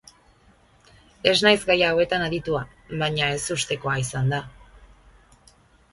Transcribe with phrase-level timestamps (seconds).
[1.31, 2.63] Ez naiz gai hautean aditua,
[3.03, 4.41] baina ezustekoa izan da.